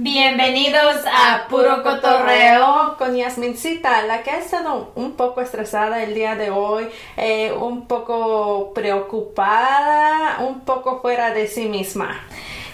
[0.00, 6.36] Bienvenidos a Puro Cotorreo con Yasmincita, la que ha estado un poco estresada el día
[6.36, 12.20] de hoy, eh, un poco preocupada, un poco fuera de sí misma.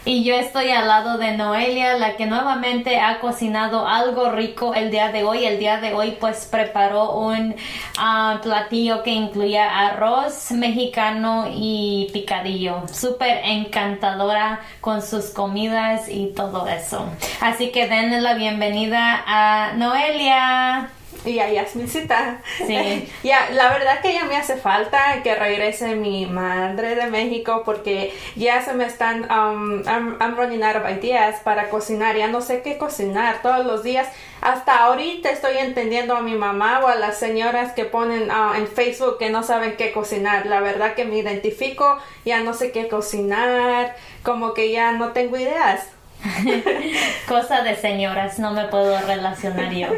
[0.06, 4.90] Y yo estoy al lado de Noelia, la que nuevamente ha cocinado algo rico el
[4.90, 5.46] día de hoy.
[5.46, 7.56] El día de hoy pues preparó un
[7.96, 12.82] ah, platillo que incluía arroz mexicano y picadillo.
[12.92, 17.06] Súper encantadora con sus comidas y todo eso.
[17.40, 20.90] Así que denle la bienvenida a Noelia
[21.24, 22.42] y a Yasmincita.
[22.66, 23.08] Sí.
[23.22, 28.14] ya, la verdad que ya me hace falta que regrese mi madre de México porque
[28.36, 32.62] ya se me están, um, I'm, running out of ideas para cocinar, ya no sé
[32.62, 34.08] qué cocinar todos los días.
[34.40, 38.66] Hasta ahorita estoy entendiendo a mi mamá o a las señoras que ponen uh, en
[38.66, 40.46] Facebook que no saben qué cocinar.
[40.46, 45.38] La verdad que me identifico, ya no sé qué cocinar, como que ya no tengo
[45.38, 45.88] ideas.
[47.28, 49.88] Cosa de señoras, no me puedo relacionar yo.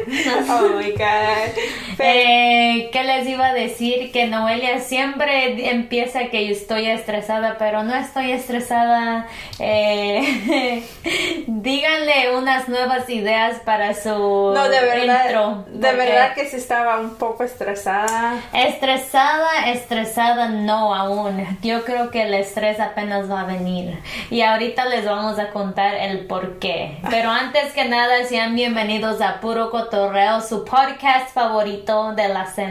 [0.49, 1.51] oh my god.
[1.99, 2.56] Eh,
[2.91, 4.11] ¿Qué les iba a decir?
[4.11, 9.27] Que Noelia siempre empieza que yo estoy estresada, pero no estoy estresada.
[9.59, 10.83] Eh,
[11.47, 15.65] díganle unas nuevas ideas para su no, de verdad, intro.
[15.69, 18.35] De verdad que sí estaba un poco estresada.
[18.53, 21.57] Estresada, estresada no aún.
[21.61, 23.97] Yo creo que el estrés apenas va a venir.
[24.29, 26.99] Y ahorita les vamos a contar el por qué.
[27.09, 32.66] Pero antes que nada, sean bienvenidos a Puro Cotorreo, su podcast favorito de la semana.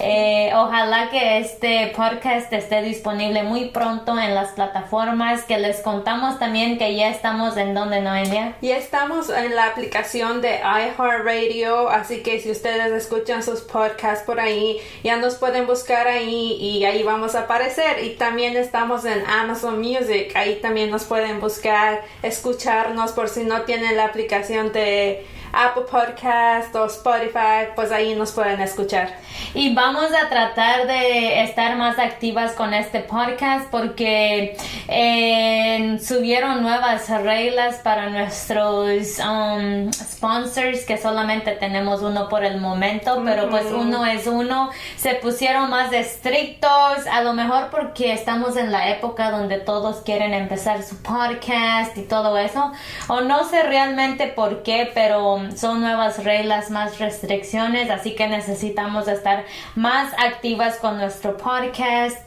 [0.00, 6.38] Eh, ojalá que este podcast esté disponible muy pronto en las plataformas que les contamos
[6.38, 8.56] también que ya estamos en donde, Noelia.
[8.62, 14.40] Ya estamos en la aplicación de iHeartRadio, así que si ustedes escuchan sus podcasts por
[14.40, 18.04] ahí, ya nos pueden buscar ahí y ahí vamos a aparecer.
[18.04, 23.62] Y también estamos en Amazon Music, ahí también nos pueden buscar escucharnos por si no
[23.62, 29.14] tienen la aplicación de Apple Podcast o Spotify, pues ahí nos pueden escuchar.
[29.54, 34.56] Y vamos a tratar de estar más activas con este podcast porque
[34.88, 43.22] eh, subieron nuevas reglas para nuestros um, sponsors que solamente tenemos uno por el momento,
[43.24, 44.70] pero pues uno es uno.
[44.96, 50.34] Se pusieron más estrictos, a lo mejor porque estamos en la época donde todos quieren
[50.34, 52.72] empezar su podcast y todo eso,
[53.08, 59.08] o no sé realmente por qué, pero son nuevas reglas, más restricciones, así que necesitamos
[59.08, 62.18] estar más activas con nuestro podcast.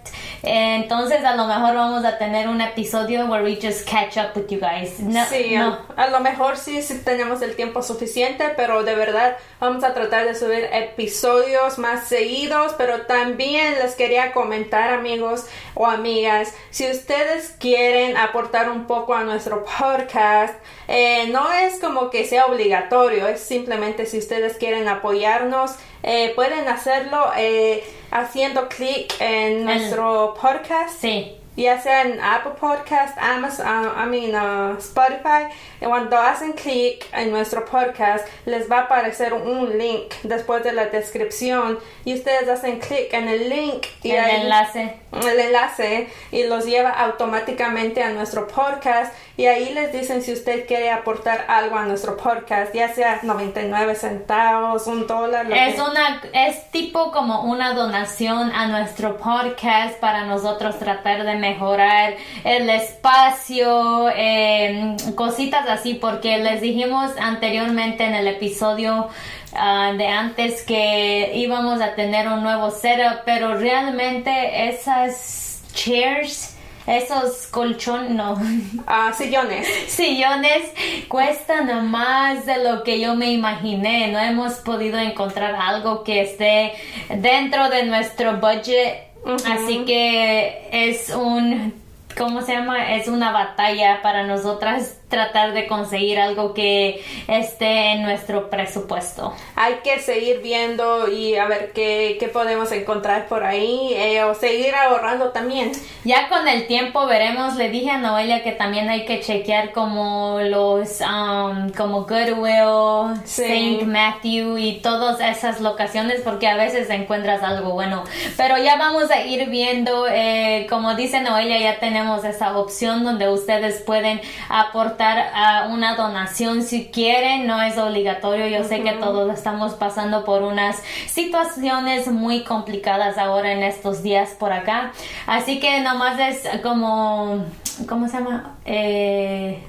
[0.41, 4.47] Entonces a lo mejor vamos a tener un episodio where we just catch up with
[4.49, 4.97] you guys.
[5.29, 9.93] sí, A, lo mejor sí, sí tenemos el tiempo suficiente, pero de verdad vamos a
[9.93, 16.89] tratar de subir episodios más seguidos, pero también les quería comentar amigos o amigas, si
[16.89, 20.53] ustedes quieren aportar un poco a nuestro podcast,
[20.87, 26.67] eh, no es como que sea obligatorio, es simplemente si ustedes quieren apoyarnos, eh, pueden
[26.67, 30.99] hacerlo eh, haciendo clic en nuestro podcast.
[30.99, 37.31] Sí ya sea en Apple Podcast, Amazon, I mean, uh, Spotify, cuando hacen clic en
[37.31, 42.79] nuestro podcast, les va a aparecer un link después de la descripción y ustedes hacen
[42.79, 44.95] clic en el link y el enlace.
[45.11, 50.67] El enlace y los lleva automáticamente a nuestro podcast y ahí les dicen si usted
[50.67, 55.49] quiere aportar algo a nuestro podcast, ya sea 99 centavos, un dólar.
[55.49, 62.15] es una, es tipo como una donación a nuestro podcast para nosotros tratar de mejorar
[62.43, 69.09] el espacio, em, cositas así, porque les dijimos anteriormente en el episodio
[69.53, 76.55] ah, de antes que íbamos a tener un nuevo setup, pero realmente esas chairs
[76.87, 78.35] esos colchones, no.
[78.87, 79.67] Ah, sillones.
[79.87, 80.71] Sillones
[81.07, 84.07] cuestan más de lo que yo me imaginé.
[84.07, 86.73] No hemos podido encontrar algo que esté
[87.09, 91.73] dentro de nuestro budget Así que es un,
[92.17, 92.95] ¿cómo se llama?
[92.95, 99.33] Es una batalla para nosotras tratar de conseguir algo que esté en nuestro presupuesto.
[99.55, 104.35] Hay que seguir viendo y a ver qué, qué podemos encontrar por ahí eh, o
[104.35, 105.71] seguir ahorrando también.
[106.05, 110.39] Ya con el tiempo veremos, le dije a Noelia que también hay que chequear como
[110.41, 117.71] los, um, como Goodwill, Saint Matthew y todas esas locaciones porque a veces encuentras algo
[117.71, 118.03] bueno.
[118.37, 123.27] Pero ya vamos a ir viendo, eh, como dice Noelia, ya tenemos esa opción donde
[123.27, 128.47] ustedes pueden aportar a una donación si quieren, no es obligatorio.
[128.47, 134.31] Yo sé que todos estamos pasando por unas situaciones muy complicadas ahora en estos días
[134.31, 134.91] por acá.
[135.27, 137.45] Así que nomás es como,
[137.87, 138.57] ¿cómo se llama?
[138.65, 139.63] Eh,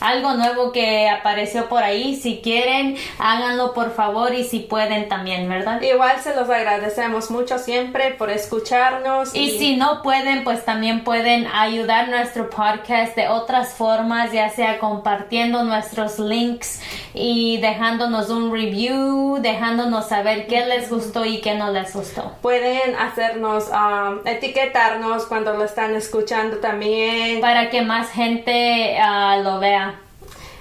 [0.00, 2.16] algo nuevo que apareció por ahí.
[2.16, 5.80] Si quieren, háganlo por favor y si pueden también, ¿verdad?
[5.80, 9.34] Igual se los agradecemos mucho siempre por escucharnos.
[9.34, 14.78] Y, si no pueden, pues también pueden ayudar nuestro podcast de otras formas, ya sea
[14.78, 16.80] compartiendo nuestros links
[17.14, 22.32] y dejándonos un review, dejándonos saber qué les gustó y qué no les gustó.
[22.42, 27.40] Pueden hacernos, um, etiquetarnos cuando lo están escuchando también.
[27.40, 29.87] Para que más gente uh, lo vea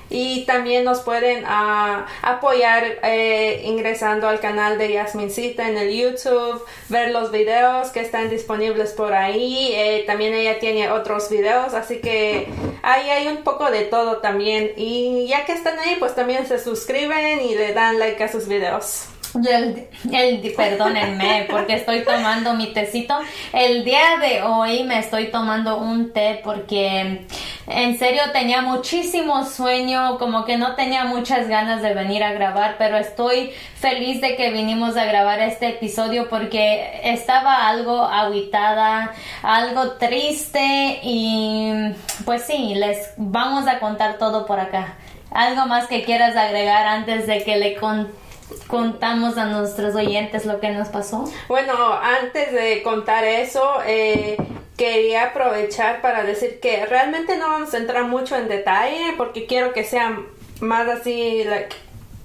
[0.09, 6.63] y también nos pueden ah, apoyar eh, ingresando al canal de Yasmincita en el YouTube,
[6.89, 9.71] ver los videos que están disponibles por ahí.
[9.73, 12.47] Eh, también ella tiene otros videos, así que
[12.83, 14.71] ahí hay un poco de todo también.
[14.77, 18.47] Y ya que están ahí, pues también se suscriben y le dan like a sus
[18.47, 19.07] videos.
[19.45, 23.17] El, el, perdónenme porque estoy tomando mi tecito.
[23.53, 27.25] El día de hoy me estoy tomando un té porque
[27.67, 32.75] en serio tenía muchísimo sueño, como que no tenía muchas ganas de venir a grabar,
[32.77, 39.11] pero estoy feliz de que vinimos a grabar este episodio porque estaba algo agitada,
[39.43, 41.93] algo triste y
[42.23, 44.95] pues sí, les vamos a contar todo por acá.
[45.31, 48.26] ¿Algo más que quieras agregar antes de que le contemos?
[48.67, 51.25] Contamos a nuestros oyentes lo que nos pasó?
[51.47, 54.37] Bueno, antes de contar eso, eh,
[54.77, 59.73] quería aprovechar para decir que realmente no vamos a entrar mucho en detalle porque quiero
[59.73, 60.19] que sea
[60.59, 61.45] más así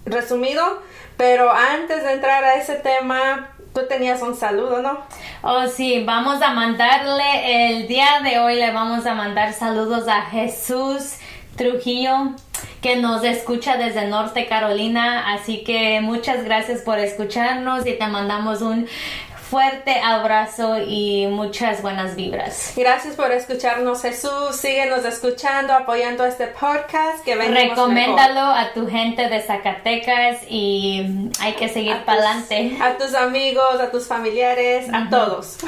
[0.05, 0.83] resumido,
[1.17, 4.99] pero antes de entrar a ese tema, tú tenías un saludo, ¿no?
[5.43, 10.23] Oh, sí, vamos a mandarle, el día de hoy le vamos a mandar saludos a
[10.23, 11.17] Jesús
[11.57, 12.35] Trujillo
[12.81, 15.35] que nos escucha desde Norte Carolina.
[15.35, 18.87] Así que muchas gracias por escucharnos y te mandamos un
[19.53, 22.73] fuerte abrazo y muchas buenas vibras.
[22.75, 24.57] Gracias por escucharnos, Jesús.
[24.57, 27.23] Síguenos escuchando, apoyando este podcast.
[27.23, 32.79] Que Recoméndalo a tu gente de Zacatecas y hay que seguir para adelante.
[32.81, 35.59] A tus amigos, a tus familiares, a todos.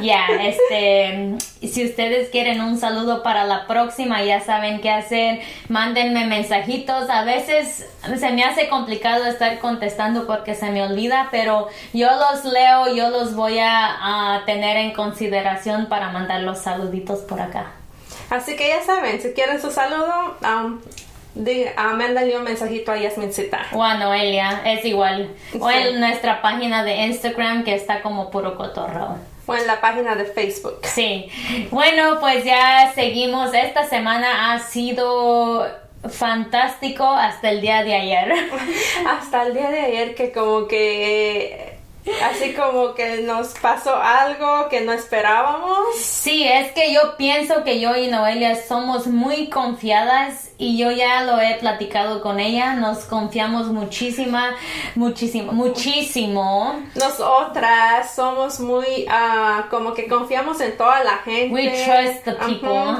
[0.00, 5.40] Ya, este, si ustedes quieren un saludo para la próxima, ya saben qué hacer.
[5.68, 7.10] Mándenme mensajitos.
[7.10, 7.86] A veces
[8.18, 13.10] se me hace complicado estar contestando porque se me olvida, pero yo los leo, yo
[13.10, 17.72] los voy a, tener en consideración para mandar los saluditos por acá.
[18.30, 20.80] Así que ya saben, si quieren su saludo, um,
[21.96, 23.66] mándale un mensajito a Yasmincita.
[23.72, 25.34] O a Noelia, es igual.
[25.58, 29.16] O en nuestra página de Instagram que está como puro cotorro.
[29.46, 30.78] O en la página de Facebook.
[30.82, 31.28] Sí.
[31.70, 33.52] Bueno, pues ya seguimos.
[33.52, 35.66] Esta semana ha sido
[36.08, 38.32] fantástico hasta el día de ayer.
[39.08, 41.73] hasta el día de ayer que como que
[42.22, 45.96] Así como que nos pasó algo que no esperábamos.
[45.96, 51.22] Sí, es que yo pienso que yo y Noelia somos muy confiadas y yo ya
[51.22, 52.74] lo he platicado con ella.
[52.74, 54.54] Nos confiamos muchísima,
[54.94, 56.82] muchísimo, muchísimo.
[56.94, 61.54] Nosotras somos muy, uh, como que confiamos en toda la gente.
[61.54, 62.98] We trust the people.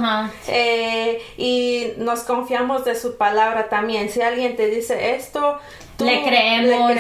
[0.49, 4.09] Eh, y nos confiamos de su palabra también.
[4.09, 5.59] Si alguien te dice esto,
[5.99, 6.93] le creemos,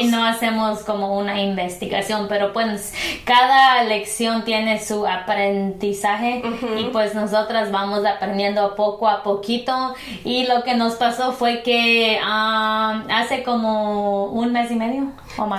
[0.00, 2.92] y no hacemos como una investigación, pero pues
[3.24, 6.42] cada lección tiene su aprendizaje
[6.78, 9.94] y pues nosotras vamos aprendiendo poco a poquito.
[10.24, 15.12] Y lo que nos pasó fue que ah, hace como un mes y medio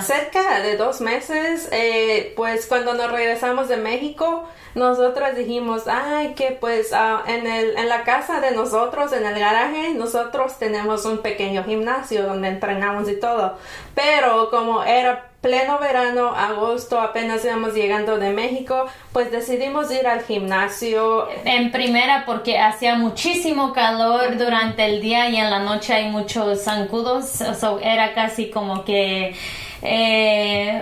[0.06, 6.52] Cerca de dos meses, eh, pues cuando nos regresamos de México, nosotros dijimos, ay, que
[6.52, 11.20] pues ah, en, el, en la casa de nosotros, en el garaje, nosotros tenemos un
[11.20, 13.58] pequeño gimnasio donde entrenamos y todo.
[13.96, 20.24] Pero como era pleno verano, agosto, apenas íbamos llegando de México, pues decidimos ir al
[20.24, 21.28] gimnasio.
[21.46, 26.64] En primera porque hacía muchísimo calor durante el día y en la noche hay muchos
[26.64, 29.36] zancudos, o era casi como que
[29.82, 30.82] eh,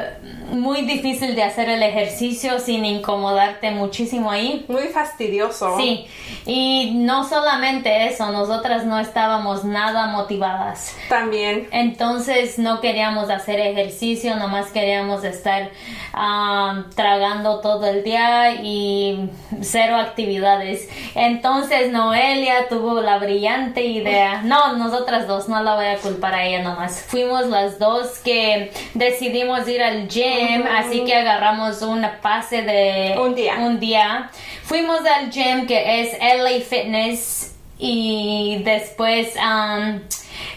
[0.51, 4.65] muy difícil de hacer el ejercicio sin incomodarte muchísimo ahí.
[4.67, 5.77] Muy fastidioso.
[5.77, 6.07] Sí,
[6.45, 10.95] y no solamente eso, nosotras no estábamos nada motivadas.
[11.07, 11.67] También.
[11.71, 15.69] Entonces no queríamos hacer ejercicio, nomás queríamos estar
[16.13, 19.29] ah, tragando todo el día y
[19.61, 20.89] cero actividades.
[21.15, 26.45] Entonces Noelia tuvo la brillante idea, no, nosotras dos, no la voy a culpar a
[26.45, 27.01] ella nomás.
[27.07, 33.35] Fuimos las dos que decidimos ir al gym, así que agarramos una pase de un
[33.35, 33.55] día.
[33.59, 34.29] un día.
[34.63, 39.99] Fuimos al gym que es LA Fitness y después um,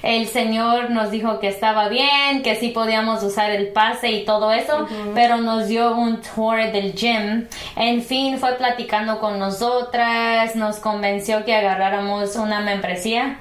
[0.03, 4.53] el señor nos dijo que estaba bien, que sí podíamos usar el pase y todo
[4.53, 7.47] eso, pero nos dio un tour del gym.
[7.77, 13.39] En fin, fue platicando con nosotras, nos convenció que agarráramos una membresía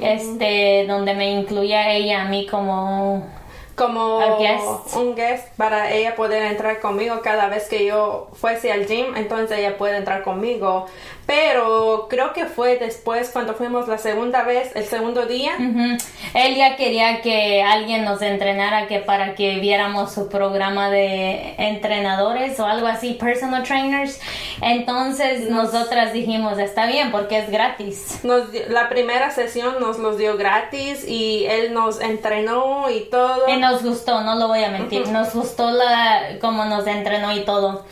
[0.00, 3.26] este, donde me incluía ella a mí como
[3.74, 4.96] como guest.
[4.96, 9.58] un guest para ella poder entrar conmigo cada vez que yo fuese al gym, entonces
[9.58, 10.86] ella puede entrar conmigo.
[11.26, 15.54] Pero creo que fue después cuando fuimos la segunda vez, el segundo día.
[15.58, 15.96] Ujú.
[16.34, 22.60] Él ya quería que alguien nos entrenara que para que viéramos su programa de entrenadores
[22.60, 24.20] o algo así, personal trainers.
[24.60, 28.20] Entonces nosotras dijimos, está bien porque es gratis.
[28.22, 33.48] Nos la primera sesión nos los dio gratis y él nos entrenó y todo.
[33.48, 37.44] Y nos gustó, no lo voy a mentir, nos gustó la cómo nos entrenó y
[37.44, 37.84] todo.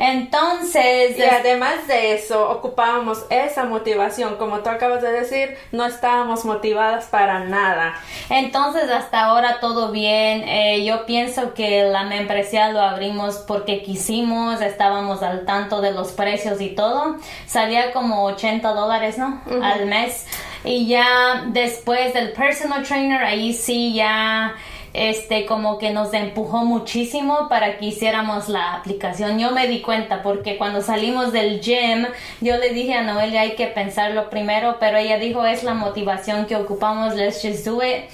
[0.00, 4.36] Entonces, Y además de eso, ocupábamos esa motivación.
[4.36, 7.94] Como tú acabas de decir, no estábamos motivadas para nada.
[8.30, 10.48] Entonces hasta ahora todo bien.
[10.48, 16.12] Eh, yo pienso que la membresía lo abrimos porque quisimos, estábamos al tanto de los
[16.12, 17.16] precios y todo.
[17.46, 19.42] Salía como 80 dólares, ¿no?
[19.62, 20.26] Al mes.
[20.64, 24.54] Y ya después del personal trainer, ahí sí ya
[24.92, 29.38] este como que nos empujó muchísimo para que hiciéramos la aplicación.
[29.38, 32.06] Yo me di cuenta porque cuando salimos del gym,
[32.40, 36.46] yo le dije a Noelia hay que pensarlo primero, pero ella dijo es la motivación
[36.46, 38.04] que ocupamos, let's just do it.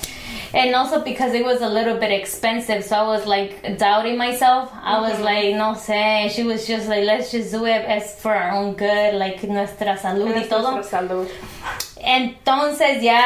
[0.53, 4.71] And also because it was a little bit expensive, so I was like doubting myself.
[4.83, 6.31] I was like, no sé.
[6.31, 7.85] She was just like, let's just do it.
[7.89, 10.73] It's for our own good, like nuestra salud y todo.
[10.73, 11.29] nuestra salud.
[11.97, 13.21] Entonces ya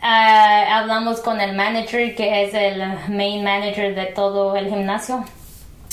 [0.00, 5.24] ah, hablamos con el manager, que es el main manager de todo el gimnasio.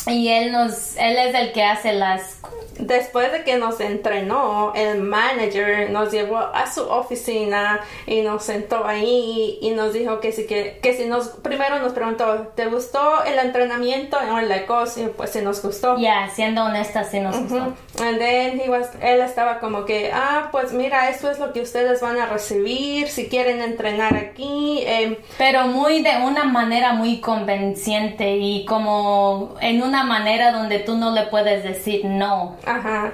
[0.08, 2.40] Y él nos, él es el que hace las
[2.80, 8.86] Después de que nos entrenó, el manager nos llevó a su oficina y nos sentó
[8.86, 13.24] ahí y nos dijo que si que, que si nos primero nos preguntó, ¿te gustó
[13.24, 14.18] el entrenamiento?
[14.22, 15.98] Y la cosa, y pues si nos gustó.
[15.98, 17.74] Ya, siendo honesta, sí nos gustó.
[18.00, 21.62] And then he was- él estaba como que, ah, pues mira, esto es lo que
[21.62, 24.84] ustedes van a recibir si quieren entrenar aquí.
[24.86, 30.96] em, Pero muy de una manera muy convenciente y como en una manera donde tú
[30.98, 32.58] no le puedes decir no.
[32.66, 33.12] ajá.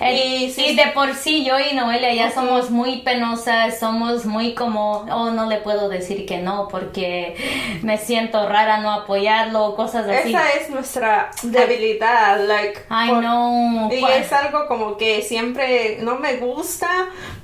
[0.00, 4.24] El- y y, sí, de por sí yo y Noelia ya somos muy penosas, somos
[4.26, 7.36] muy como, oh, no le puedo decir que no porque
[7.82, 10.30] me siento rara no apoyarlo, cosas así.
[10.30, 12.80] esa es nuestra debilidad, like.
[12.90, 13.92] I por- know.
[13.92, 16.88] Y es algo como que siempre no me gusta,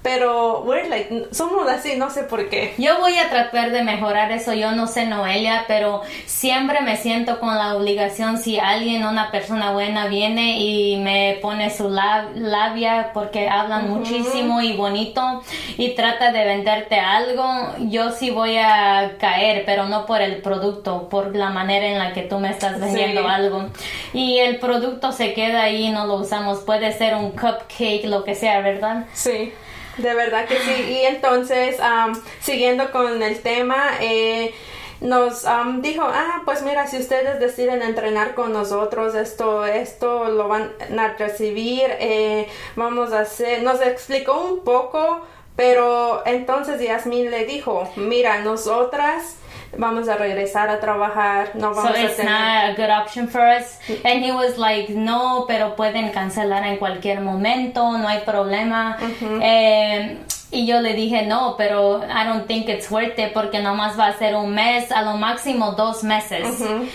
[0.03, 2.75] pero we're like, somos así, no sé por qué.
[2.79, 7.41] Yo voy a tratar de mejorar eso, yo no sé Noelia, pero siempre me siento
[7.41, 13.11] con la obligación si alguien, una persona buena viene y me pone su lab- labia
[13.13, 15.43] porque hablan muchísimo y bonito
[15.77, 17.45] y trata de venderte algo,
[17.81, 22.13] yo sí voy a caer, pero no por el producto, por la manera en la
[22.13, 23.27] que tú me estás vendiendo Sí.
[23.29, 23.67] algo.
[24.13, 28.25] Y el producto se queda ahí y no lo usamos, puede ser un cupcake, lo
[28.25, 29.05] que sea, ¿verdad?
[29.13, 29.53] Sí,
[29.99, 30.83] de verdad que sí.
[30.91, 34.55] Y entonces, am, siguiendo con el tema, eh,
[35.01, 40.49] nos am, dijo, ah, pues mira, si ustedes deciden entrenar con nosotros, esto, esto lo
[40.49, 45.21] van a recibir, eh, vamos a hacer, nos explicó un poco,
[45.55, 49.37] pero entonces Yasmin le dijo, mira, nosotras
[49.79, 52.31] vamos a regresar a trabajar, no So vamos a it's tener...
[52.31, 53.79] not a good option for us.
[54.05, 58.99] And he was like, no, pero pueden cancelar en cualquier momento, no hay problema.
[59.41, 60.19] Eh,
[60.51, 64.07] y yo le dije, no, pero I don't think it's worth it porque nomás va
[64.07, 66.47] a ser un mes, a lo máximo dos meses.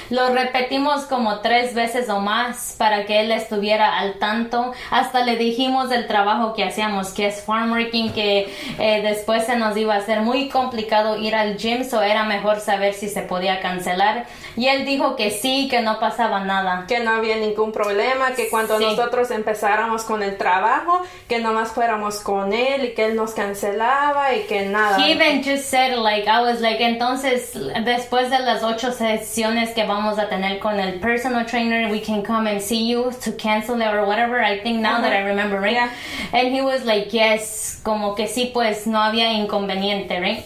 [0.10, 4.74] Lo repetimos como tres veces o más para que él estuviera al tanto.
[4.90, 9.56] Hasta le dijimos el trabajo que hacíamos, que es farm working, que eh, después se
[9.56, 13.22] nos iba a hacer muy complicado ir al gym, so era mejor saber si se
[13.22, 14.26] podía cancelar.
[14.56, 16.86] Y él dijo que sí, que no pasaba nada.
[16.88, 18.84] que no había ningún problema, que cuando Sí.
[18.86, 24.34] nosotros empezáramos con el trabajo, que nomás fuéramos con él y que él nos cancelaba
[24.36, 24.98] y que nada.
[25.00, 27.54] He even just said like I was like entonces
[27.86, 32.24] después de las ocho sesiones que vamos a tener con el personal trainer we can
[32.24, 35.60] come and see you to cancel it or whatever I think now that I remember
[35.60, 35.90] right Yeah.
[36.34, 40.46] and he was like yes como que sí pues no había inconveniente right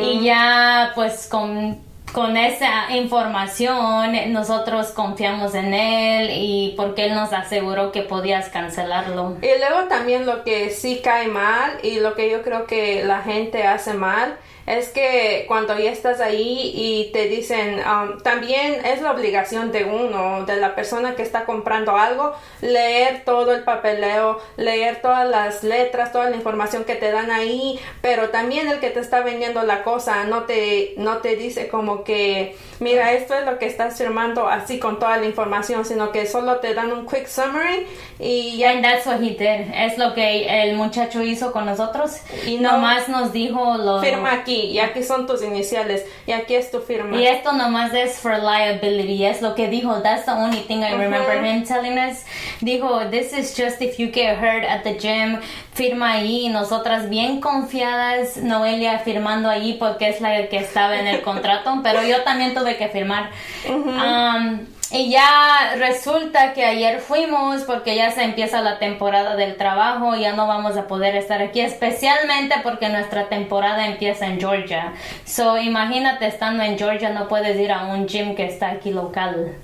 [0.00, 1.80] y ya pues con
[2.12, 9.36] con esa información nosotros confiamos en él y porque él nos aseguró que podías cancelarlo.
[9.42, 13.22] Y luego también lo que sí cae mal y lo que yo creo que la
[13.22, 14.36] gente hace mal
[14.68, 19.84] es que cuando ya estás ahí y te dicen, um, también es la obligación de
[19.84, 25.64] uno, de la persona que está comprando algo, leer todo el papeleo, leer todas las
[25.64, 29.62] letras, toda la información que te dan ahí, pero también el que te está vendiendo
[29.64, 33.98] la cosa no te, no te dice como que, mira, esto es lo que estás
[33.98, 37.86] firmando así con toda la información, sino que solo te dan un quick summary
[38.18, 38.68] y ya.
[38.68, 39.72] And that's what he did.
[39.74, 42.18] Es lo que el muchacho hizo con nosotros.
[42.46, 44.00] Y nomás nos dijo lo...
[44.00, 47.16] Firma aquí, y aquí son tus iniciales, y aquí es tu firma.
[47.16, 50.02] Y esto nomás es for liability, es lo que dijo.
[50.02, 52.24] That's the only thing I remember him telling us.
[52.60, 55.40] Dijo, this is just if you get hurt at the gym,
[55.72, 56.48] firma ahí.
[56.48, 62.02] Nosotras bien confiadas, Noelia firmando ahí porque es la que estaba en el contrato, pero
[62.02, 63.30] yo también tuve que firmar.
[63.68, 70.16] Um, y ya resulta que ayer fuimos porque ya se empieza la temporada del trabajo,
[70.16, 74.94] ya no vamos a poder estar aquí, especialmente porque nuestra temporada empieza en Georgia.
[75.24, 79.54] So, imagínate estando en Georgia no puedes ir a un gym que está aquí local.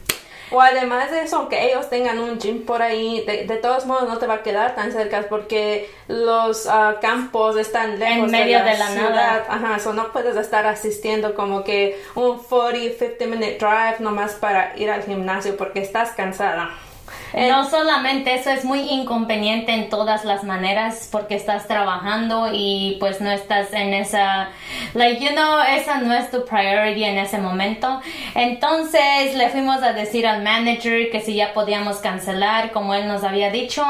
[0.55, 4.19] O además de eso, aunque ellos tengan un gym por ahí, de, todos modos no
[4.19, 8.79] te va a quedar tan cerca porque los ah, campos están lejos en medio de
[8.79, 9.11] la, ciudad.
[9.11, 9.47] nada.
[9.49, 14.77] Ajá, so no puedes estar asistiendo como que un 40, 50 minute drive nomás para
[14.77, 16.71] ir al gimnasio porque estás cansada.
[17.37, 22.97] Eh, no solamente eso es muy inconveniente en todas las maneras porque estás trabajando y
[23.01, 24.51] pues no estás en esa,
[24.95, 28.01] like you know, esa no es tu priority en ese momento.
[28.37, 33.25] Entonces le fuimos a decir al manager que si ya podíamos cancelar como él nos
[33.25, 33.85] había dicho.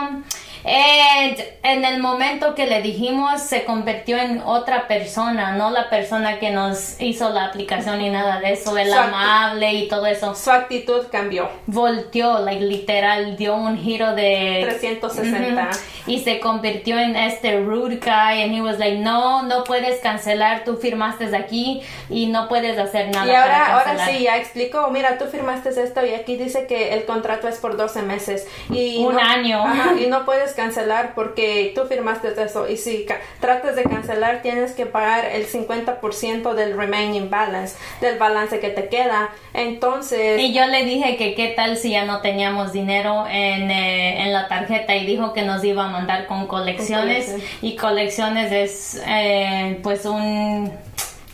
[0.65, 6.39] And en el momento que le dijimos, se convirtió en otra persona, no la persona
[6.39, 10.35] que nos hizo la aplicación y nada de eso, el amable y todo eso.
[10.35, 11.51] Su actitud cambió.
[11.67, 15.71] Volteó, like, literal, dio un giro de 360
[16.07, 18.43] y se convirtió en este rude guy.
[18.43, 23.11] And he was like, no, no puedes cancelar, tú firmaste aquí y no puedes hacer
[23.11, 23.27] nada.
[23.27, 26.95] Y ahora, para ahora sí, ya explico, mira, tú firmaste esto y aquí dice que
[26.95, 28.47] el contrato es por 12 meses.
[28.71, 29.65] Y un año.
[29.99, 33.07] y no puedes cancelar porque tú firmaste eso y si
[33.41, 38.89] tratas de cancelar tienes que pagar el 50% del remaining balance, del balance que te
[38.89, 39.31] queda.
[39.53, 40.41] Entonces...
[40.41, 44.33] Y yo le dije que qué tal si ya no teníamos dinero en, eh, en
[44.33, 49.79] la tarjeta y dijo que nos iba a mandar con colecciones y colecciones es eh,
[49.83, 50.73] pues un...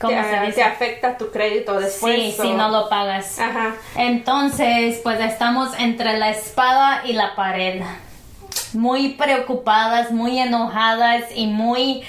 [0.00, 0.52] ¿Cómo se dice?
[0.52, 2.14] Te afecta tu crédito después.
[2.14, 3.38] Sí, si no lo pagas.
[3.38, 3.74] Ajá.
[3.96, 7.82] Entonces, pues estamos entre la espada y la pared
[8.74, 12.02] muy preocupadas, muy enojadas y muy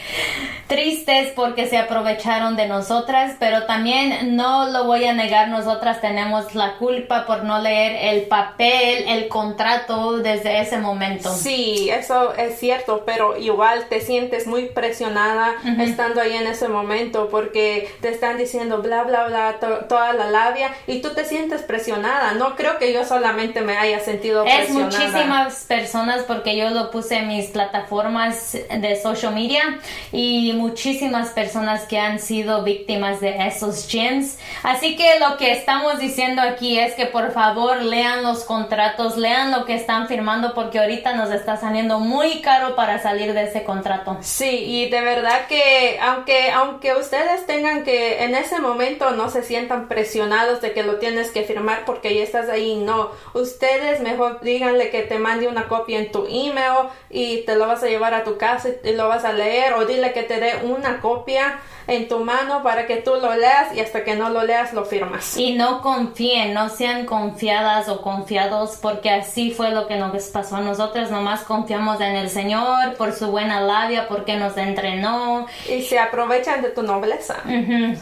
[0.67, 6.55] tristes porque se aprovecharon de nosotras, pero también no lo voy a negar, nosotras tenemos
[6.55, 11.29] la culpa por no leer el papel, el contrato desde ese momento.
[11.33, 17.27] Sí, eso es cierto, pero igual te sientes muy presionada estando ahí en ese momento
[17.29, 22.33] porque te están diciendo bla, bla, bla, toda la labia y tú te sientes presionada.
[22.33, 24.89] No creo que yo solamente me haya sentido presionada.
[24.89, 29.79] Es muchísimas personas porque yo lo puse en mis plataformas de social media
[30.11, 34.37] y muchísimas personas que han sido víctimas de esos gyms.
[34.63, 39.51] Así que lo que estamos diciendo aquí es que por favor lean los contratos, lean
[39.51, 43.63] lo que están firmando porque ahorita nos está saliendo muy caro para salir de ese
[43.63, 44.17] contrato.
[44.21, 49.43] Sí, y de verdad que aunque aunque ustedes tengan que en ese momento no se
[49.43, 54.41] sientan presionados de que lo tienes que firmar porque ya estás ahí, no, ustedes mejor
[54.41, 58.13] díganle que te mande una copia en tu email y te lo vas a llevar
[58.13, 61.59] a tu casa y lo vas a leer o dile que te dé una copia
[61.87, 64.85] en tu mano para que tú lo leas y hasta que no lo leas lo
[64.85, 65.35] firmas.
[65.37, 70.57] Y no confíen, no sean confiadas o confiados porque así fue lo que nos pasó
[70.57, 75.47] a nosotros, nomás confiamos en el Señor por su buena labia, porque nos entrenó.
[75.69, 77.37] Y se aprovechan de tu nobleza.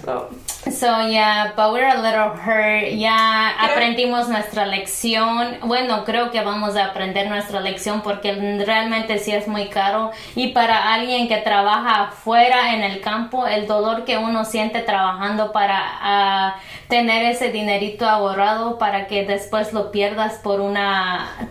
[0.04, 0.30] so.
[0.66, 2.98] Yeah, but we're a little hurt.
[2.98, 5.58] Ya aprendimos nuestra lección.
[5.64, 8.34] Bueno, creo que vamos a aprender nuestra lección porque
[8.66, 13.68] realmente sí es muy caro y para alguien que trabaja afuera en el campo, el
[13.68, 16.56] dolor que uno siente trabajando para ah,
[16.88, 21.50] tener ese dinerito ahorrado para que después lo pierdas por una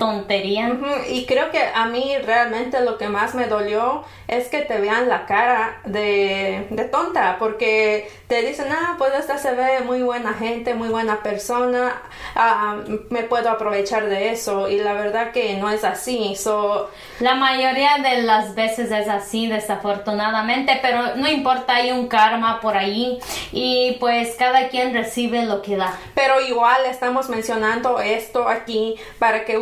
[0.00, 0.78] tontería.
[1.08, 5.08] Y creo que a mí realmente lo que más me dolió es que te vean
[5.08, 10.32] la cara de, de tonta, porque te dicen, ah, pues esta se ve muy buena
[10.32, 12.00] gente, muy buena persona,
[12.34, 12.78] ah,
[13.10, 14.68] me puedo aprovechar de eso.
[14.68, 16.34] Y la verdad que no es así.
[16.34, 22.60] So, la mayoría de las veces es así, desafortunadamente, pero no importa, hay un karma
[22.60, 23.18] por ahí
[23.52, 25.98] y pues cada quien recibe lo que da.
[26.14, 29.58] Pero igual estamos mencionando esto aquí para que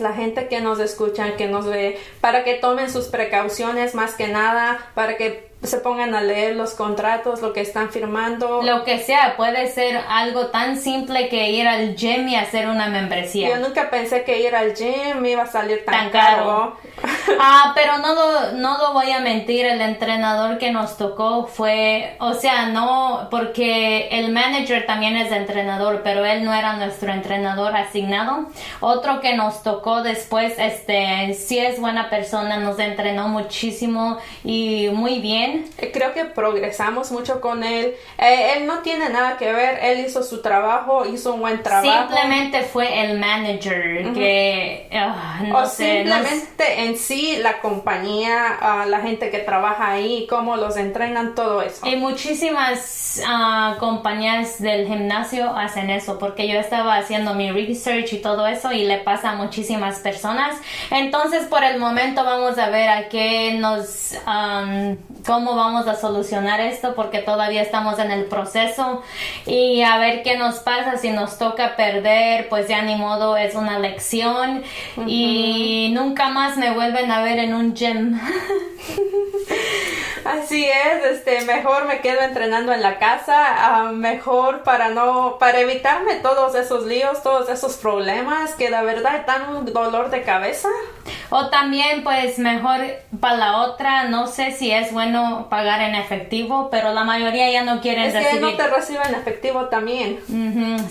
[0.00, 4.28] la gente que nos escucha, que nos ve, para que tomen sus precauciones más que
[4.28, 8.62] nada, para que se pongan a leer los contratos, lo que están firmando.
[8.62, 12.86] Lo que sea, puede ser algo tan simple que ir al gym y hacer una
[12.86, 13.48] membresía.
[13.48, 16.76] Yo nunca pensé que ir al gym iba a salir tan, caro.
[17.40, 22.16] ah, pero no lo, no lo voy a mentir, el entrenador que nos tocó fue,
[22.20, 27.76] o sea, no, porque el manager también es entrenador, pero él no era nuestro entrenador
[27.76, 28.46] asignado.
[28.78, 35.18] Otro que nos tocó después, este, sí es buena persona, nos entrenó muchísimo y muy
[35.18, 35.47] bien.
[35.92, 37.94] Creo que progresamos mucho con él.
[38.18, 42.08] Eh, él no tiene nada que ver, él hizo su trabajo, hizo un buen trabajo.
[42.08, 48.86] Simplemente fue el manager que, ah, no o sé, simplemente en sí la compañía, ah,
[48.86, 51.86] la gente que trabaja ahí, cómo los entrenan, todo eso.
[51.86, 58.18] Y muchísimas ah, compañías del gimnasio hacen eso, porque yo estaba haciendo mi research y
[58.18, 60.56] todo eso y le pasa a muchísimas personas.
[60.90, 64.14] Entonces, por el momento vamos a ver a qué nos,
[65.26, 69.02] cómo vamos a solucionar esto, porque todavía estamos en el proceso
[69.46, 73.54] y a ver qué nos pasa si nos toca perder, pues ya ni modo, es
[73.54, 74.62] una lección
[75.06, 78.18] y nunca más me vuelven a ver en un gym.
[80.24, 85.60] Así es, este, mejor me quedo entrenando en la casa, ah, mejor para no, para
[85.60, 90.68] evitarme todos esos líos, todos esos problemas que la verdad dan un dolor de cabeza.
[91.30, 92.80] O también, pues mejor
[93.20, 97.64] para la otra, no sé si es bueno pagar en efectivo, pero la mayoría ya
[97.64, 98.26] no quieren recibir.
[98.26, 100.18] Es que no te reciben efectivo también.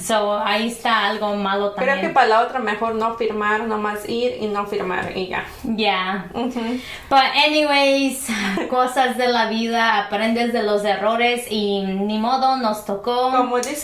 [0.04, 1.98] So ahí está algo malo también.
[1.98, 5.46] Creo que para la otra mejor no firmar, nomás ir y no firmar y ya.
[5.64, 6.30] Ya.
[6.34, 8.28] But anyways,
[8.70, 13.32] cosas de la vida, aprendes de los errores y ni modo nos tocó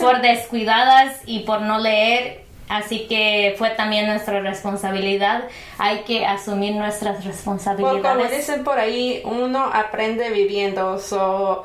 [0.00, 5.44] por descuidadas y por no leer Así que fue también nuestra responsabilidad.
[5.78, 8.02] Hay que asumir nuestras responsabilidades.
[8.02, 10.98] como dicen por ahí, uno aprende viviendo.
[10.98, 11.64] So,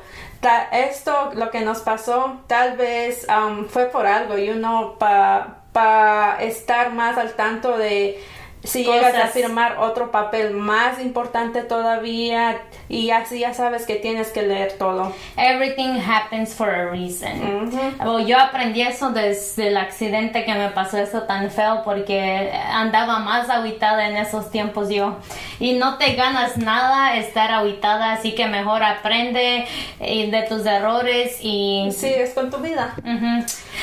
[0.71, 6.93] esto, lo que nos pasó, tal vez um, fue por algo y uno para estar
[6.93, 8.21] más al tanto de
[8.63, 14.29] si llegas a firmar otro papel más importante todavía y así ya sabes que tienes
[14.29, 15.13] que leer todo.
[15.37, 17.71] Everything happens for a reason.
[18.25, 23.49] yo aprendí eso desde el accidente que me pasó eso tan feo porque andaba más
[23.49, 25.17] aguitada en esos tiempos yo.
[25.59, 29.67] Y no te ganas nada estar aguitada así que mejor aprende
[29.99, 32.95] eh, de tus errores y sí es con tu vida.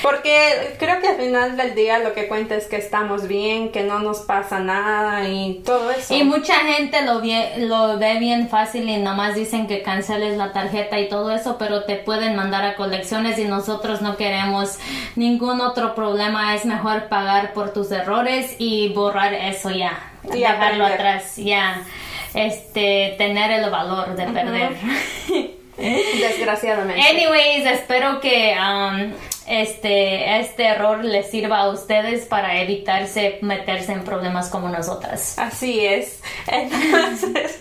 [0.03, 3.83] Porque creo que al final del día lo que cuenta es que estamos bien que
[3.83, 6.15] no nos pasa nada y todo eso.
[6.15, 7.23] Y mucha gente lo,
[7.67, 11.85] lo ve bien fácil y nomás dicen que canceles la tarjeta y todo eso, pero
[11.85, 14.79] te pueden mandar a colecciones y nosotros no queremos
[15.15, 16.55] ningún otro problema.
[16.55, 19.99] Es mejor pagar por tus errores y borrar eso ya.
[20.25, 21.83] Y dejarlo atrás, ya.
[22.35, 24.77] Este, tener el valor de perder.
[25.77, 27.03] Desgraciadamente.
[27.03, 29.13] Anyways, espero que um,
[29.47, 35.39] este, este error les sirva a ustedes para evitarse meterse en problemas como nosotras.
[35.39, 36.21] Así es.
[36.47, 37.61] Entonces.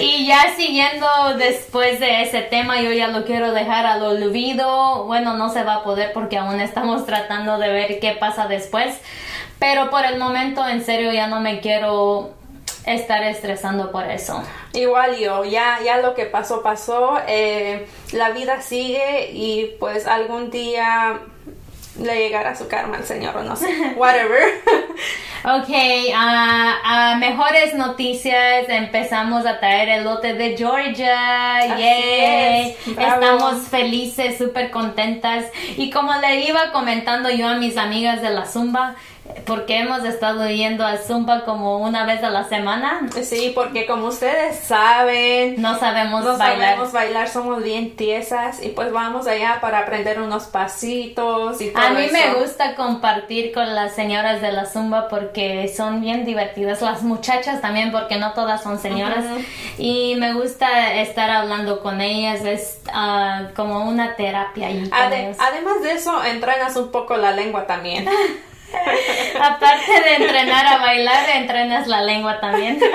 [0.00, 1.06] y ya siguiendo
[1.38, 5.04] después de ese tema, yo ya lo quiero dejar al olvido.
[5.04, 8.98] Bueno, no se va a poder porque aún estamos tratando de ver qué pasa después.
[9.58, 12.34] Pero por el momento, en serio, ya no me quiero
[12.86, 14.42] estar estresando por eso.
[14.72, 17.18] Igual yo, ya, ya lo que pasó, pasó.
[17.26, 21.20] Eh, la vida sigue y pues algún día
[22.00, 24.42] le llegará su karma al Señor o no sé, whatever.
[25.44, 25.68] ok,
[26.14, 35.46] a mejores noticias, empezamos a traer el lote de Georgia, yay, estamos felices, súper contentas
[35.76, 38.96] y como le iba comentando yo a mis amigas de la Zumba,
[39.46, 43.08] porque hemos estado yendo a Zumba como una vez a la semana.
[43.22, 48.92] Sí, porque como ustedes saben, no sabemos no sabemos bailar, somos bien tiesas y pues
[48.92, 53.94] vamos allá para aprender unos pasitos y todo A mí me gusta compartir con las
[53.94, 58.78] señoras de la Zumba porque son bien divertidas, las muchachas también porque no todas son
[58.78, 59.24] señoras
[59.78, 64.68] y me gusta estar hablando con ellas, es ah, como una terapia.
[65.38, 68.08] además de eso, entrenas un poco la lengua también.
[69.40, 72.80] Aparte de entrenar a bailar, entrenas la lengua también.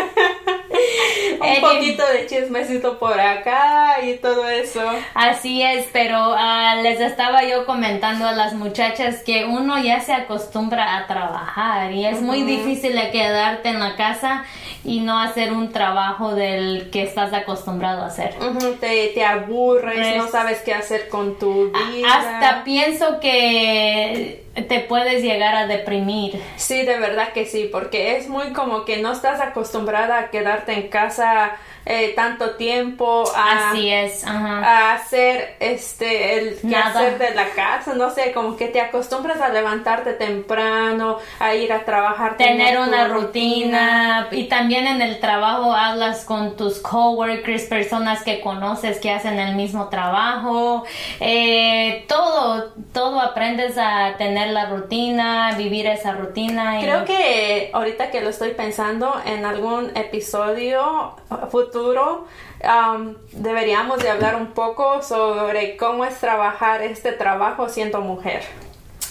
[1.41, 4.81] Un poquito de chismecito por acá y todo eso.
[5.13, 10.13] Así es, pero ah, les estaba yo comentando a las muchachas que uno ya se
[10.13, 14.45] acostumbra a trabajar y es muy difícil de quedarte en la casa
[14.83, 18.35] y no hacer un trabajo del que estás acostumbrado a hacer.
[18.79, 22.07] te, te, aburres, no sabes qué hacer con tu vida.
[22.13, 26.41] Hasta pienso que te puedes llegar a deprimir.
[26.57, 30.73] Sí, de verdad que sí, porque es muy como que no estás acostumbrada a quedarte
[30.73, 34.59] en casa eh, tanto tiempo a, Así es, ajá.
[34.59, 36.89] a hacer este el Nada.
[36.89, 41.73] hacer de la casa, no sé, como que te acostumbras a levantarte temprano, a ir
[41.73, 48.23] a trabajar, tener una rutina y también en el trabajo hablas con tus coworkers, personas
[48.23, 50.83] que conoces que hacen el mismo trabajo,
[51.19, 56.79] eh, todo, todo aprendes a tener la rutina, vivir esa rutina.
[56.79, 61.15] y- Creo que ahorita que lo estoy pensando en algún episodio
[61.51, 62.27] futuro
[62.63, 68.43] um, deberíamos de hablar un poco sobre cómo es trabajar este trabajo siendo mujer.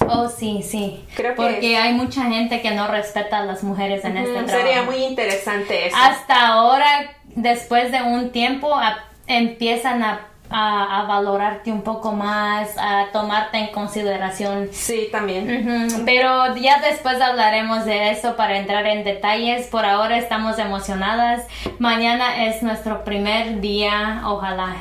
[0.07, 1.05] Oh, sí, sí.
[1.17, 4.57] Creo que Porque hay mucha gente que no respeta a las mujeres en este trabajo.
[4.57, 5.97] Sería muy interesante eso.
[6.01, 12.77] Hasta ahora, después de un tiempo, a- empiezan a, a- a valorarte un poco más,
[12.79, 14.69] a tomarte en consideración.
[14.73, 15.93] Sí, también.
[16.05, 19.67] Pero ya después hablaremos de eso para entrar en detalles.
[19.67, 21.47] Por ahora estamos emocionadas.
[21.79, 24.23] Mañana es nuestro primer día.
[24.27, 24.77] Ojalá.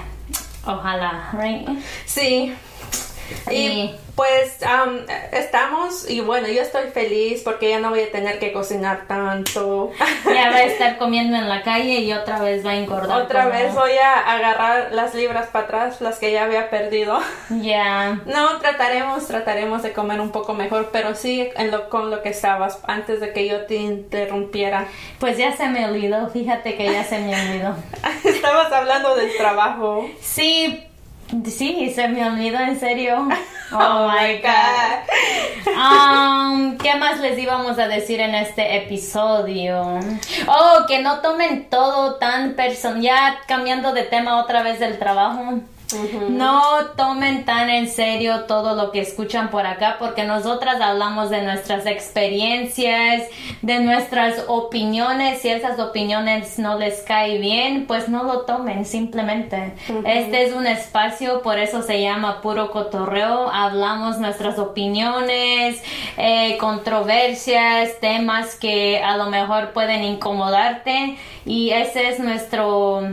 [0.66, 1.68] Ojalá, right?
[2.06, 2.54] Sí.
[3.52, 4.98] Y pues um,
[5.32, 9.92] estamos, y bueno, yo estoy feliz porque ya no voy a tener que cocinar tanto.
[10.26, 13.22] Ya va a estar comiendo en la calle y otra vez va a engordar.
[13.22, 17.20] Otra como- vez voy a agarrar las libras para atrás, las que ya había perdido.
[17.62, 18.20] Ya.
[18.26, 22.30] No, trataremos, trataremos de comer un poco mejor, pero sí en lo, con lo que
[22.30, 24.88] estabas antes de que yo te interrumpiera.
[25.20, 26.30] Pues ya se me olvidó.
[26.30, 27.76] Fíjate que ya se me olvidó.
[28.24, 30.08] Estabas hablando del trabajo.
[30.22, 30.84] Sí,
[31.46, 33.28] sí, se me olvidó en serio.
[33.70, 35.74] Oh, my God.
[35.76, 40.00] Um, ¿Qué más les íbamos a decir en este episodio?
[40.48, 43.02] Oh, que no tomen todo tan personal.
[43.02, 45.60] Ya cambiando de tema otra vez del trabajo.
[46.30, 51.44] No tomen tan en serio todo lo que escuchan por acá porque nosotras hablamos de
[51.44, 53.24] nuestras experiencias,
[53.62, 55.42] de nuestras opiniones.
[55.42, 59.76] Si esas opiniones no les cae bien, pues no lo tomen simplemente.
[60.06, 63.50] Este es un espacio, por eso se llama puro cotorreo.
[63.50, 65.82] Hablamos nuestras opiniones,
[66.18, 73.08] eh, controversias, temas que a lo mejor pueden incomodarte y ese es nuestro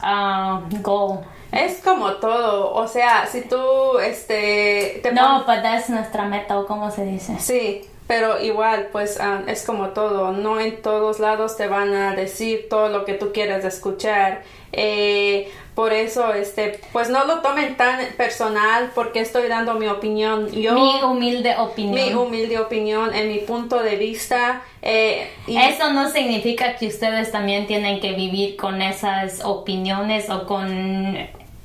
[0.00, 1.20] ah, goal.
[1.52, 6.66] Es como todo, o sea, si tú, este, te No, but that's nuestra meta, o
[6.66, 7.36] cómo se dice.
[7.38, 12.14] Sí, pero igual, pues ah, es como todo, no en todos lados te van a
[12.14, 14.42] decir todo lo que tú quieres escuchar.
[14.78, 20.50] Eh, por eso, este, pues no lo tomen tan personal porque estoy dando mi opinión.
[20.52, 22.16] Yo, Mi humilde mi opinión.
[22.18, 24.62] humilde opinión, en mi punto de vista.
[24.82, 30.46] eh, y- Eso no significa que ustedes también tienen que vivir con esas opiniones o
[30.46, 31.18] con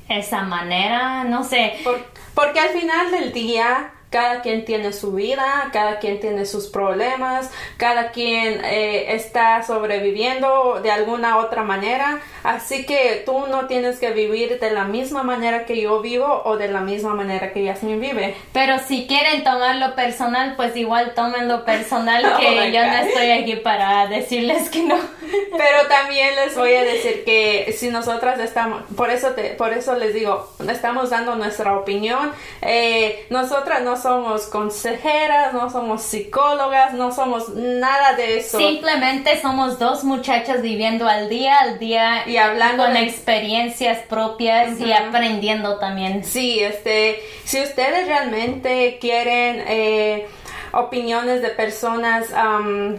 [0.08, 1.74] esa manera, no sé.
[1.84, 6.68] Por- porque al final del día, cada quien tiene su vida, cada quien tiene sus
[6.68, 12.20] problemas, cada quien eh, está sobreviviendo de alguna otra manera.
[12.44, 16.56] Así que tú no tienes que vivir de la misma manera que yo vivo o
[16.56, 18.36] de la misma manera que Yasmin vive.
[18.52, 23.30] Pero si quieren tomarlo personal, pues igual tómenlo personal, Oh que my yo no estoy
[23.30, 24.96] aquí para decirles que no.
[25.30, 29.94] Pero también les voy a decir que si nosotras estamos, por eso te, por eso
[29.96, 32.32] les digo, estamos dando nuestra opinión.
[32.60, 38.58] Eh, nosotras no somos consejeras, no somos psicólogas, no somos nada de eso.
[38.58, 44.80] Simplemente somos dos muchachas viviendo al día al día Y hablando con de- experiencias propias
[44.80, 46.24] y aprendiendo también.
[46.24, 50.26] Sí, este, si ustedes realmente quieren eh,
[50.72, 52.98] opiniones de personas am,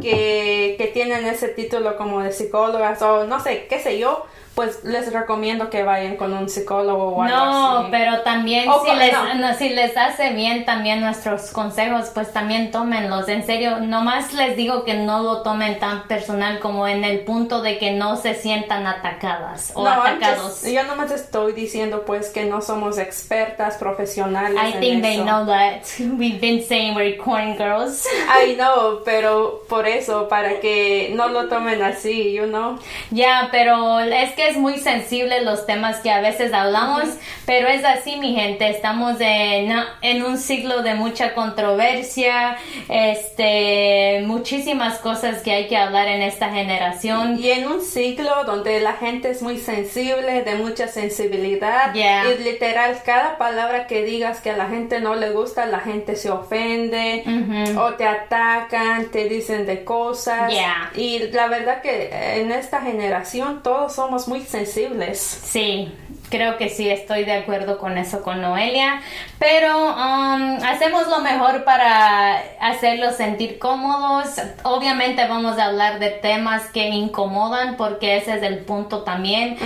[0.00, 4.84] que, que tienen ese título como de psicólogas o no sé, qué sé yo, pues
[4.84, 7.88] les recomiendo que vayan con un psicólogo o algo No, así.
[7.90, 9.34] pero también si con- les, no.
[9.34, 13.28] no, si les hace bien también nuestros consejos, pues también tómenlos.
[13.28, 17.62] En serio, nomás les digo que no lo tomen tan personal como en el punto
[17.62, 20.42] de que no se sientan atacadas o No, atacados.
[20.60, 24.58] just- yo nomás estoy diciendo pues que no somos expertas profesionales.
[24.62, 25.24] I en think they eso.
[25.24, 25.82] know that.
[25.98, 28.06] We've been saying we're corn girls.
[28.28, 32.78] I know, pero por eso, para que no lo tomen así, you know.
[33.10, 37.04] Ya, pero es que es muy sensible los temas que a veces hablamos,
[37.46, 38.68] pero es así, mi gente.
[38.68, 42.56] Estamos en, en un siglo de mucha controversia,
[42.88, 47.38] este, muchísimas cosas que hay que hablar en esta generación.
[47.38, 52.24] Y en un siglo donde la gente es muy sensible, de mucha sensibilidad, Yeah.
[52.32, 56.16] y literal, cada palabra que digas que a la gente no le gusta, la gente
[56.16, 57.80] se ofende, Ujú.
[57.80, 60.50] o te atacan, te dicen de cosas.
[60.50, 60.90] Yeah.
[60.94, 65.18] Y la verdad que en esta generación todos somos muy sensibles.
[65.18, 65.92] Sí,
[66.30, 69.00] creo que sí estoy de acuerdo con eso con Noelia,
[69.38, 74.28] pero um, hacemos lo mejor para hacerlos sentir cómodos.
[74.64, 79.56] Obviamente vamos a hablar de temas que incomodan porque ese es el punto también.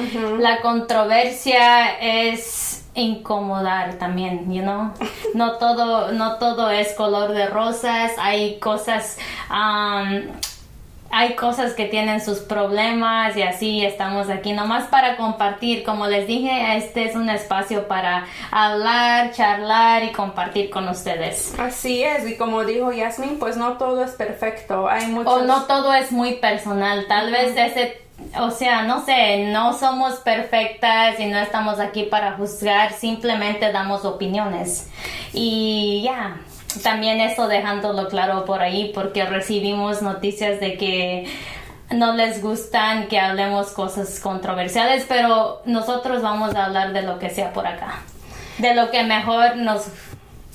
[0.41, 4.93] La controversia es incomodar también, you know.
[5.35, 9.19] No todo, no todo es color de rosas, hay cosas
[9.51, 10.23] um,
[11.11, 15.83] hay cosas que tienen sus problemas y así estamos aquí nomás para compartir.
[15.85, 21.59] Como les dije, este es un espacio para hablar, charlar y compartir con ustedes.
[21.59, 24.89] Así es, y como dijo Yasmin, pues no todo es perfecto.
[24.89, 25.33] Hay muchos...
[25.33, 27.07] O no todo es muy personal.
[27.09, 32.33] Tal vez ese o sea, no sé, no somos perfectas y no estamos aquí para
[32.33, 34.89] juzgar, simplemente damos opiniones.
[35.33, 36.37] Y ya,
[36.83, 41.27] también eso dejándolo claro por ahí porque recibimos noticias de que
[41.91, 47.31] no les gustan que hablemos cosas controversiales, pero nosotros vamos a hablar de lo que
[47.31, 48.01] sea por acá,
[48.59, 49.87] de lo que mejor nos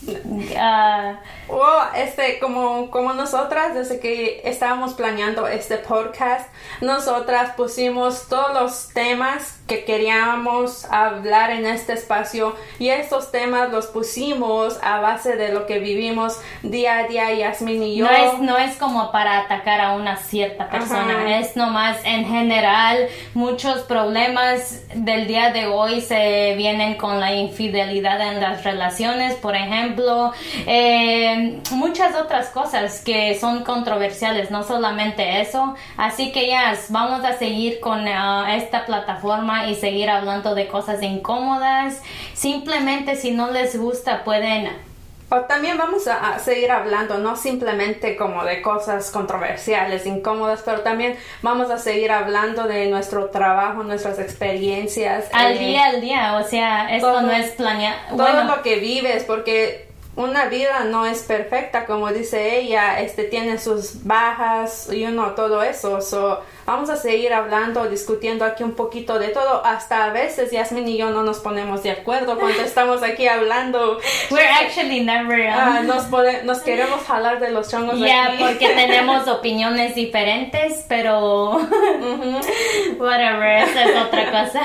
[0.05, 6.49] Uh, este, como, como nosotras, desde que estábamos planeando este podcast,
[6.81, 13.87] nosotras pusimos todos los temas que queríamos hablar en este espacio y estos temas los
[13.87, 18.05] pusimos a base de lo que vivimos día a día, Yasmin y yo.
[18.05, 23.07] No es, no es como para atacar a una cierta persona, es nomás en general
[23.33, 29.55] muchos problemas del día de hoy se vienen con la infidelidad en las relaciones, por
[29.55, 29.92] ejemplo,
[30.65, 37.38] eh, muchas otras cosas que son controversiales, no solamente eso, así que ya vamos a
[37.38, 42.01] seguir con ah, esta plataforma y seguir hablando de cosas incómodas.
[42.34, 44.69] Simplemente si no les gusta pueden
[45.41, 51.69] también vamos a, seguir hablando, no simplemente como de cosas controversiales, incómodas, pero también vamos
[51.69, 55.25] a seguir hablando de nuestro trabajo, nuestras experiencias.
[55.33, 58.17] Al eh, día al día, o sea, esto no es planeado.
[58.17, 63.57] Todo lo que vives, porque una vida no es perfecta, como dice ella, este tiene
[63.57, 66.01] sus bajas y uno todo eso.
[66.01, 69.65] So, vamos a seguir hablando, discutiendo aquí un poquito de todo.
[69.65, 73.99] Hasta a veces Yasmin y yo no nos ponemos de acuerdo cuando estamos aquí hablando.
[74.32, 75.49] We're actually never.
[75.49, 76.10] Um, nos,
[76.43, 77.99] nos queremos hablar de los chongos.
[77.99, 81.52] Ya, porque tenemos opiniones diferentes, pero
[82.99, 84.62] whatever, esa es otra cosa.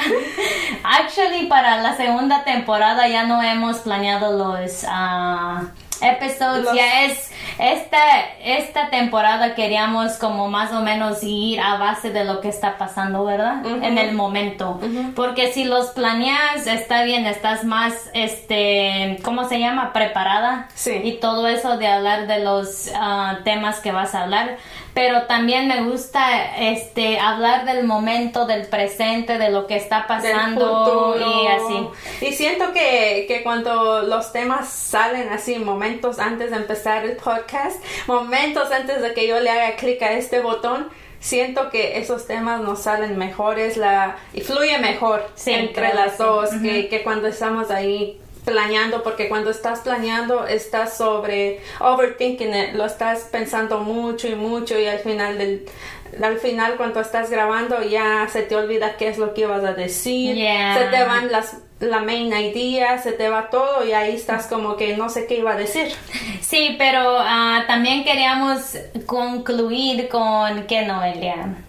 [0.83, 4.85] Actually, para la segunda temporada ya no hemos planeado los.
[4.85, 6.75] Uh, episodios.
[6.75, 7.99] Ya es esta,
[8.45, 13.25] esta temporada queríamos como más o menos ir a base de lo que está pasando,
[13.25, 13.65] ¿verdad?
[13.67, 14.81] En el momento.
[15.17, 19.93] Porque si los planeas, está bien, estás más, este, ¿cómo se llama?
[19.93, 20.69] Preparada.
[20.75, 21.01] Sí.
[21.03, 24.57] Y todo eso de hablar de los ah, temas que vas a hablar
[24.99, 31.15] pero también me gusta este hablar del momento, del presente, de lo que está pasando
[31.17, 32.27] y así.
[32.27, 37.81] Y siento que, que cuando los temas salen así, momentos antes de empezar el podcast,
[38.09, 40.89] momentos antes de que yo le haga clic a este botón,
[41.21, 46.89] siento que esos temas nos salen mejores, la, y fluye mejor entre las dos que,
[46.89, 53.29] que cuando estamos ahí planeando porque cuando estás planeando estás sobre overthinking it, lo estás
[53.31, 55.67] pensando mucho y mucho y al final del
[56.23, 59.75] al final cuando estás grabando ya se te olvida qué es lo que ibas a
[59.75, 64.47] decir se te van las la main idea se te va todo y ahí estás
[64.47, 65.93] como que no sé qué iba a decir.
[66.41, 71.68] Sí pero ah, también queríamos concluir con que Noelia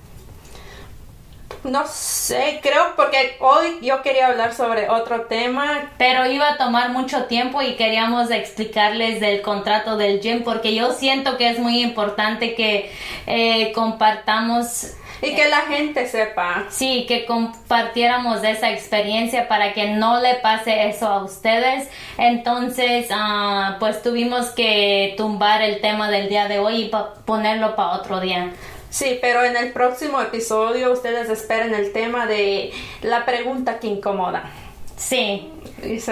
[1.64, 5.92] no sé, creo porque hoy yo quería hablar sobre otro tema.
[5.98, 10.94] Pero iba a tomar mucho tiempo y queríamos explicarles del contrato del gym porque yo
[10.94, 12.92] siento que es muy importante que
[13.28, 16.66] eh, compartamos y que la gente sepa.
[16.70, 21.90] Sí, que compartiéramos esa experiencia para que no le pase eso a ustedes.
[22.18, 26.92] Entonces, ah, pues tuvimos que tumbar el tema del día de hoy y
[27.26, 28.54] ponerlo para otro día.
[28.90, 32.72] Sí, pero en el próximo episodio ustedes esperen el tema de
[33.02, 34.52] la pregunta que incomoda.
[34.98, 35.52] Sí.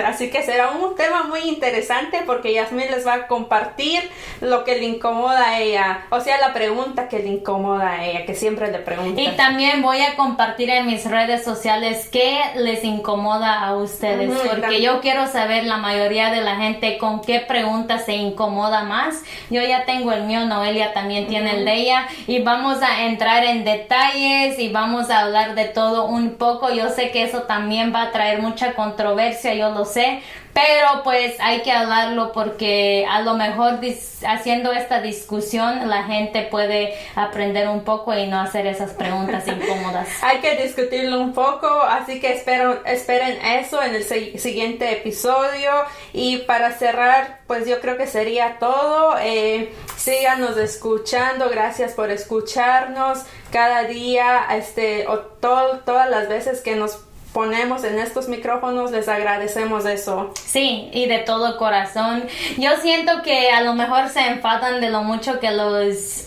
[0.06, 4.02] Así que será un tema muy interesante porque Yasmin les va a compartir
[4.42, 8.26] lo que le incomoda a ella, o sea, la pregunta que le incomoda a ella,
[8.26, 9.20] que siempre le pregunta.
[9.20, 14.82] Y también voy a compartir en mis redes sociales qué les incomoda a ustedes, porque
[14.82, 19.24] yo quiero saber la mayoría de la gente con qué pregunta se incomoda más.
[19.50, 23.44] Yo ya tengo el mío, Noelia también tiene el de ella y vamos a entrar
[23.44, 26.72] en detalles y vamos a hablar de todo un poco.
[26.72, 30.22] Yo sé que eso también va a traer mucha controversia, yo lo sé,
[30.54, 33.80] pero pues hay que hablarlo porque a lo mejor
[34.26, 40.08] haciendo esta discusión la gente puede aprender un poco y no hacer esas preguntas incómodas.
[40.24, 45.72] hay que discutirlo un poco, así que espero, esperen eso en el siguiente episodio
[46.14, 49.18] y para cerrar pues yo creo que sería todo.
[49.20, 53.20] Eh, síganos escuchando, gracias por escucharnos
[53.52, 57.07] cada día, este, o todas las veces que nos
[57.38, 60.32] ponemos en estos micrófonos, les agradecemos eso.
[60.44, 62.26] Sí, y de todo corazón.
[62.58, 66.24] Yo siento que a lo mejor se enfadan de lo mucho que los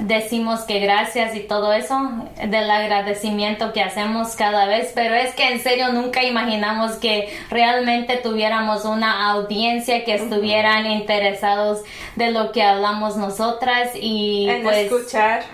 [0.00, 1.96] decimos que gracias y todo eso,
[2.36, 8.16] del agradecimiento que hacemos cada vez, pero es que en serio nunca imaginamos que realmente
[8.16, 11.82] tuviéramos una audiencia que estuvieran interesados
[12.16, 15.44] de lo que hablamos nosotras y en pues escuchar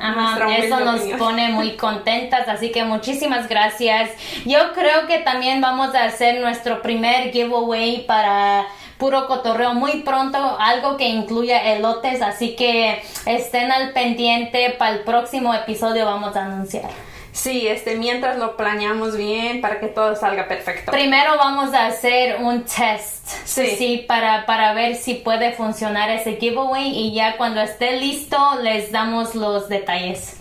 [0.58, 4.10] eso nos pone muy contentas, así que muchísimas gracias.
[4.46, 8.66] Yo creo que también vamos a hacer nuestro primer giveaway para
[9.00, 15.00] puro cotorreo muy pronto, algo que incluya elotes, así que estén al pendiente para el
[15.00, 16.90] próximo episodio vamos a anunciar.
[17.32, 20.92] Sí, este, mientras lo planeamos bien para que todo salga perfecto.
[20.92, 26.36] Primero vamos a hacer un test, sí, sí para, para ver si puede funcionar ese
[26.36, 30.39] giveaway y ya cuando esté listo les damos los detalles.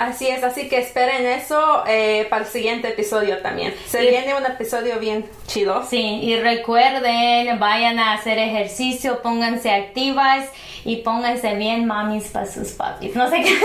[0.00, 3.74] Así es, así que esperen eso eh, para el siguiente episodio también.
[3.86, 5.84] Se viene un episodio bien chido.
[5.86, 10.48] Sí, y recuerden, vayan a hacer ejercicio, pónganse activas
[10.86, 13.14] y pónganse bien mamis para sus papis.
[13.14, 13.58] No sé qué.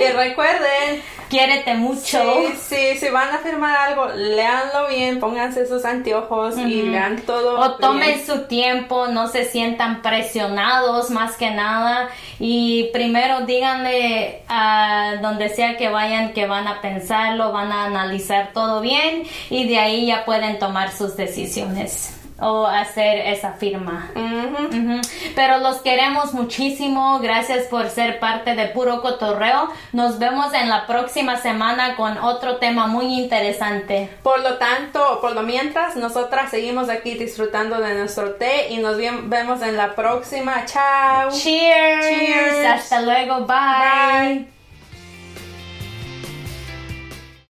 [0.00, 2.18] Y recuerden, quiérete mucho.
[2.18, 7.58] Sí, sí, si van a firmar algo, leanlo bien, pónganse sus anteojos y lean todo.
[7.58, 12.10] O tomen su tiempo, no se sientan presionados más que nada.
[12.38, 18.50] Y primero díganle a donde sea que vayan que van a pensarlo, van a analizar
[18.52, 24.10] todo bien y de ahí ya pueden tomar sus decisiones o hacer esa firma.
[25.34, 27.18] Pero los queremos muchísimo.
[27.20, 29.70] Gracias por ser parte de Puro Cotorreo.
[29.92, 34.10] Nos vemos en la próxima semana con otro tema muy interesante.
[34.22, 38.96] Por lo tanto, por lo mientras, nosotras seguimos aquí disfrutando de nuestro té y nos
[38.96, 40.64] vemos en la próxima.
[40.66, 41.30] Chao.
[41.30, 42.06] Cheers.
[42.06, 42.66] Cheers.
[42.66, 43.46] Hasta luego.
[43.46, 44.59] Bye.